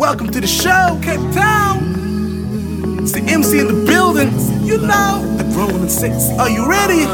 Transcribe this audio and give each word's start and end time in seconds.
Welcome 0.00 0.30
to 0.30 0.40
the 0.40 0.46
show, 0.46 0.98
Cape 1.02 1.20
Town. 1.34 2.96
It's 3.02 3.12
the 3.12 3.20
MC 3.20 3.58
in 3.58 3.66
the 3.66 3.84
building. 3.84 4.32
You 4.64 4.78
know, 4.78 5.20
the 5.36 5.44
grown 5.52 5.82
and 5.82 5.92
sexy. 5.92 6.32
Are 6.38 6.48
you 6.48 6.66
ready? 6.66 7.04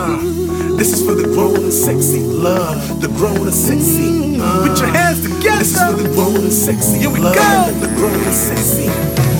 This 0.77 0.93
is 0.93 1.05
for 1.05 1.17
the 1.17 1.25
grown 1.25 1.57
and 1.57 1.73
sexy. 1.73 2.21
Love 2.21 3.01
the 3.01 3.09
grown 3.09 3.43
and 3.43 3.53
sexy. 3.53 4.39
Put 4.39 4.79
your 4.79 4.95
hands 4.95 5.21
together. 5.21 5.59
This 5.59 5.75
is 5.75 5.83
for 5.83 6.01
the 6.01 6.15
grown 6.15 6.37
and 6.37 6.53
sexy. 6.53 6.99
Here 6.99 7.11
we 7.11 7.19
Love 7.19 7.35
go. 7.35 7.81
the 7.81 7.93
grown 7.97 8.15
and 8.15 8.33
sexy. 8.33 9.36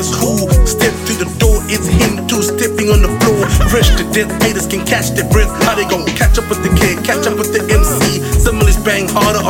Guess 0.00 0.16
who? 0.16 0.48
Step 0.64 0.96
to 1.08 1.12
the 1.12 1.28
door, 1.36 1.60
it's 1.68 1.84
him 1.84 2.26
too, 2.26 2.40
stepping 2.40 2.88
on 2.88 3.04
the 3.04 3.12
floor. 3.20 3.44
Fresh 3.68 4.00
to 4.00 4.04
death, 4.16 4.32
haters 4.40 4.66
can 4.66 4.80
catch 4.86 5.10
their 5.10 5.28
breath. 5.28 5.52
How 5.62 5.74
they 5.74 5.84
gon' 5.84 6.06
catch 6.16 6.38
up 6.38 6.48
with 6.48 6.64
the 6.64 6.72
kid, 6.72 7.04
catch 7.04 7.26
up 7.26 7.36
with 7.36 7.52
the 7.52 7.60
MC? 7.68 8.09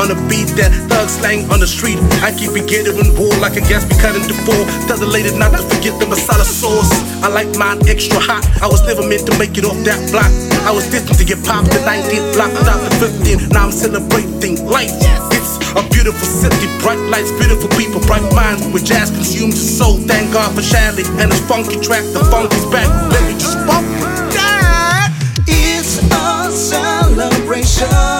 On 0.00 0.08
the 0.08 0.16
beat 0.32 0.48
that 0.56 0.72
thug 0.88 1.12
slang 1.12 1.44
on 1.52 1.60
the 1.60 1.68
street. 1.68 2.00
I 2.24 2.32
keep 2.32 2.56
it 2.56 2.64
getting 2.64 2.96
in 2.96 3.12
war 3.20 3.28
like 3.36 3.60
a 3.60 3.64
gas 3.68 3.84
be 3.84 3.92
cut 4.00 4.16
into 4.16 4.32
four. 4.48 4.56
Tell 4.88 4.96
the 4.96 5.04
lady 5.04 5.28
not 5.36 5.52
to 5.52 5.60
forget 5.60 5.92
the 6.00 6.08
masala 6.08 6.48
sauce. 6.48 6.88
I 7.20 7.28
like 7.28 7.52
mine 7.60 7.84
extra 7.84 8.16
hot. 8.16 8.40
I 8.64 8.66
was 8.66 8.80
never 8.88 9.04
meant 9.04 9.28
to 9.28 9.36
make 9.36 9.60
it 9.60 9.68
off 9.68 9.76
that 9.84 10.00
block. 10.08 10.32
I 10.64 10.72
was 10.72 10.88
destined 10.88 11.20
to 11.20 11.26
get 11.28 11.44
popped 11.44 11.76
at 11.76 11.84
19, 11.84 12.32
blocked 12.32 12.64
out 12.64 12.80
at 12.80 12.96
15. 12.96 13.52
Now 13.52 13.68
I'm 13.68 13.76
celebrating 13.76 14.64
life. 14.64 14.88
It's 15.36 15.60
a 15.76 15.84
beautiful 15.92 16.24
city, 16.24 16.64
bright 16.80 17.04
lights, 17.12 17.28
beautiful 17.36 17.68
people, 17.76 18.00
bright 18.08 18.24
minds. 18.32 18.64
Where 18.72 18.80
jazz 18.80 19.12
consumes 19.12 19.60
the 19.60 19.68
soul. 19.68 20.00
Thank 20.08 20.32
God 20.32 20.56
for 20.56 20.64
Shadley 20.64 21.04
and 21.20 21.28
his 21.28 21.44
funky 21.44 21.76
track. 21.76 22.08
The 22.16 22.24
funk 22.32 22.48
is 22.56 22.64
back. 22.72 22.88
Let 23.12 23.20
me 23.28 23.36
just 23.36 23.60
bump 23.68 23.84
that. 24.32 25.12
It's 25.44 26.00
a 26.08 26.48
celebration. 26.48 28.19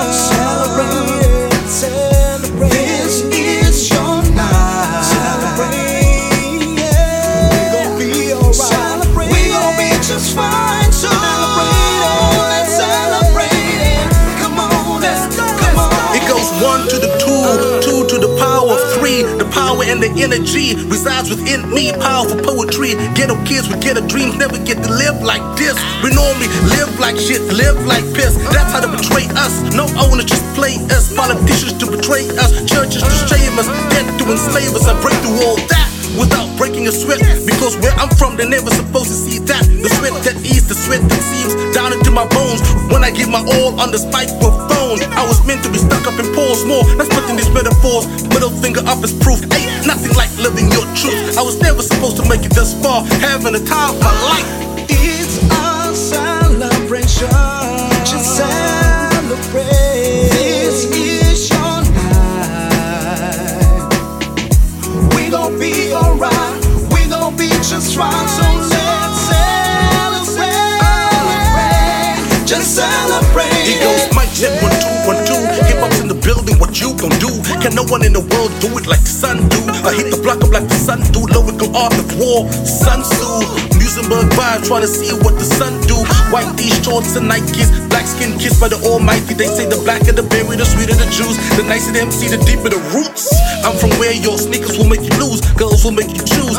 One 16.61 16.85
to 16.89 16.97
the 17.01 17.11
two, 17.17 17.41
two 17.81 18.01
to 18.07 18.17
the 18.21 18.31
power 18.37 18.77
of 18.77 18.83
three. 18.97 19.25
The 19.25 19.49
power 19.51 19.83
and 19.85 20.03
the 20.03 20.13
energy 20.21 20.77
resides 20.89 21.31
within 21.31 21.69
me. 21.73 21.93
Powerful 21.93 22.39
poetry. 22.41 22.95
Ghetto 23.17 23.37
kids 23.45 23.69
with 23.69 23.81
ghetto 23.81 24.05
dreams 24.07 24.37
never 24.37 24.61
get 24.61 24.85
to 24.85 24.91
live 24.93 25.21
like 25.23 25.43
this. 25.57 25.77
We 26.05 26.13
normally 26.13 26.49
live 26.77 26.93
like 27.01 27.17
shit, 27.17 27.41
live 27.53 27.81
like 27.87 28.05
piss. 28.13 28.37
That's 28.53 28.73
how 28.73 28.81
they 28.81 28.93
betray 28.93 29.27
us. 29.41 29.61
No 29.75 29.89
owners 29.99 30.29
just 30.29 30.45
play 30.55 30.77
us. 30.93 31.13
Politicians 31.17 31.81
to 31.81 31.87
betray 31.91 32.29
us. 32.37 32.53
Churches 32.69 33.03
to 33.03 33.15
shame 33.29 33.57
us. 33.59 33.67
Death 33.91 34.09
to 34.21 34.25
enslave 34.31 34.77
us. 34.77 34.87
I 34.87 34.95
break 35.01 35.17
through 35.25 35.41
all 35.41 35.57
that. 35.73 35.90
Without 36.19 36.51
breaking 36.59 36.89
a 36.89 36.93
sweat, 36.93 37.21
because 37.47 37.77
where 37.79 37.95
I'm 37.95 38.11
from, 38.19 38.37
they're 38.37 38.49
never 38.49 38.71
supposed 38.71 39.09
to 39.09 39.19
see 39.19 39.39
that. 39.47 39.63
The 39.67 39.89
sweat 39.99 40.15
that 40.27 40.37
eats, 40.43 40.67
the 40.67 40.75
sweat 40.75 41.01
that 41.01 41.23
seeps 41.23 41.55
down 41.75 41.93
into 41.93 42.11
my 42.11 42.27
bones. 42.27 42.61
When 42.91 43.05
I 43.05 43.11
give 43.11 43.29
my 43.29 43.39
all 43.39 43.79
on 43.79 43.91
this 43.91 44.05
microphone, 44.11 44.99
I 45.15 45.23
was 45.27 45.39
meant 45.47 45.63
to 45.65 45.71
be 45.71 45.79
stuck 45.79 46.07
up 46.07 46.19
in 46.19 46.27
pause 46.35 46.65
more. 46.65 46.83
That's 46.99 47.09
putting 47.15 47.37
these 47.37 47.51
metaphors. 47.51 48.11
Middle 48.35 48.51
finger 48.51 48.83
up 48.91 49.03
as 49.07 49.15
proof. 49.23 49.39
Ain't 49.55 49.87
nothing 49.87 50.13
like 50.19 50.31
living 50.37 50.71
your 50.75 50.85
truth. 50.99 51.39
I 51.39 51.43
was 51.43 51.61
never 51.63 51.83
supposed 51.83 52.17
to 52.19 52.27
make 52.29 52.43
it 52.43 52.53
this 52.53 52.75
far, 52.83 53.05
having 53.23 53.55
a 53.55 53.63
time 53.63 53.95
of 53.95 54.03
my 54.03 54.15
life. 54.27 54.49
It's 54.91 55.39
Just 72.51 72.75
celebrate. 72.75 73.47
He 73.63 73.79
goes, 73.79 74.11
Mike 74.11 74.27
check 74.35 74.51
one 74.59 74.75
two 74.83 74.91
one 75.07 75.23
two. 75.23 75.39
Hip 75.71 75.79
hop's 75.79 76.03
in 76.03 76.11
the 76.11 76.19
building. 76.19 76.59
What 76.59 76.75
you 76.83 76.91
gon' 76.99 77.15
do? 77.23 77.31
Can 77.63 77.79
no 77.79 77.87
one 77.87 78.03
in 78.03 78.11
the 78.11 78.27
world 78.27 78.51
do 78.59 78.67
it 78.75 78.91
like 78.91 79.07
the 79.07 79.15
sun 79.23 79.47
do? 79.47 79.63
I 79.87 79.95
hit 79.95 80.11
the 80.11 80.19
block 80.19 80.43
up 80.43 80.51
like 80.51 80.67
the 80.67 80.75
sun 80.75 80.99
do. 81.15 81.23
Lyrical 81.31 81.71
art 81.79 81.95
of 81.95 82.11
war, 82.19 82.51
Sun 82.67 83.07
Tzu. 83.07 83.47
Muizenberg 83.79 84.35
vibe, 84.35 84.67
trying 84.67 84.83
to 84.83 84.91
see 84.91 85.15
what 85.23 85.39
the 85.39 85.47
sun 85.47 85.79
do. 85.87 85.95
White 86.35 86.51
these 86.59 86.75
shorts 86.83 87.15
and 87.15 87.31
Nikes, 87.31 87.71
black 87.87 88.11
skin 88.11 88.35
kissed 88.35 88.59
by 88.59 88.67
the 88.67 88.83
Almighty. 88.83 89.39
They 89.39 89.47
say 89.47 89.71
the 89.71 89.79
blacker 89.87 90.11
the 90.11 90.27
berry, 90.27 90.59
the 90.59 90.67
sweeter 90.67 90.99
the 90.99 91.07
juice. 91.07 91.39
The 91.55 91.63
nicer 91.63 91.95
the 91.95 92.03
MC, 92.03 92.35
the 92.35 92.43
deeper 92.43 92.67
the 92.67 92.83
roots. 92.91 93.31
I'm 93.63 93.79
from 93.79 93.95
where 94.03 94.11
your 94.11 94.35
sneakers 94.43 94.75
will 94.75 94.91
make 94.91 95.07
you 95.07 95.15
lose, 95.23 95.39
girls 95.55 95.87
will 95.87 95.95
make 95.95 96.11
you 96.11 96.23
choose. 96.27 96.50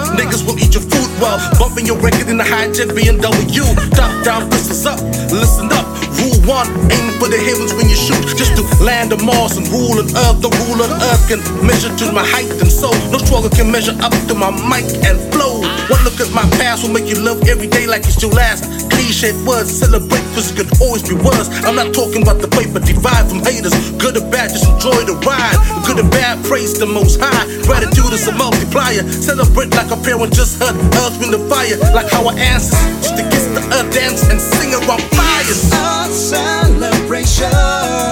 Your 1.22 1.38
bumping 1.62 1.86
your 1.86 2.02
record 2.02 2.34
in 2.34 2.42
the 2.42 2.44
hijack 2.44 2.98
BMW. 2.98 3.62
Top 3.94 4.10
down, 4.26 4.50
pistols 4.50 4.90
up, 4.90 4.98
listen 5.30 5.70
up. 5.70 5.86
Rule 6.18 6.42
one, 6.50 6.66
aim 6.90 7.14
for 7.22 7.30
the 7.30 7.38
heavens 7.38 7.78
when 7.78 7.86
you 7.86 7.94
shoot. 7.94 8.26
Just 8.34 8.58
to 8.58 8.66
land 8.82 9.14
on 9.14 9.22
Mars 9.22 9.54
and 9.54 9.70
rule 9.70 10.02
on 10.02 10.10
Earth. 10.10 10.42
The 10.42 10.50
rule 10.66 10.82
on 10.82 10.90
Earth 10.90 11.22
can 11.30 11.38
measure 11.62 11.94
to 11.94 12.10
my 12.10 12.26
height 12.26 12.50
and 12.58 12.66
soul. 12.74 12.98
No 13.14 13.22
struggle 13.22 13.54
can 13.54 13.70
measure 13.70 13.94
up 14.02 14.10
to 14.30 14.34
my 14.34 14.50
mic 14.66 14.90
and 15.06 15.22
flow. 15.30 15.62
One 15.94 16.02
look 16.02 16.18
at 16.18 16.34
my 16.34 16.42
past 16.58 16.82
will 16.82 16.90
make 16.90 17.06
you 17.06 17.22
live 17.22 17.46
every 17.46 17.70
day 17.70 17.86
like 17.86 18.02
it's 18.10 18.18
your 18.18 18.34
last. 18.34 18.66
Cliche 18.90 19.38
words, 19.46 19.70
celebrate, 19.70 20.26
cause 20.34 20.50
it 20.50 20.58
could 20.58 20.74
always 20.82 21.06
be 21.06 21.14
worse. 21.14 21.54
I'm 21.70 21.78
not 21.78 21.94
talking 21.94 22.26
about 22.26 22.42
the 22.42 22.50
paper 22.50 22.82
divide 22.82 23.30
from 23.30 23.46
haters. 23.46 23.78
Good 24.02 24.18
or 24.18 24.26
bad, 24.34 24.50
just 24.50 24.66
enjoy 24.66 25.06
the 25.06 25.14
ride. 25.22 25.61
Or 26.02 26.10
bad, 26.10 26.44
praise 26.44 26.80
the 26.80 26.88
most 26.88 27.20
high. 27.22 27.46
Gratitude 27.64 28.14
is 28.14 28.28
a 28.28 28.32
multiplier. 28.32 29.08
Celebrate 29.12 29.70
like 29.76 29.92
a 29.92 29.98
parent 29.98 30.34
just 30.34 30.60
heard 30.60 30.76
earth, 30.96 31.20
wind, 31.20 31.36
and 31.36 31.48
fire. 31.48 31.78
Like 31.94 32.10
how 32.10 32.28
our 32.28 32.34
ancestors 32.34 33.12
used 33.12 33.18
to 33.18 33.24
kiss 33.30 33.46
the 33.46 33.62
earth, 33.76 33.94
dance, 33.94 34.28
and 34.28 34.42
sing 34.42 34.74
around 34.74 35.04
fires. 35.14 35.72
a 35.72 36.12
celebration. 36.12 38.11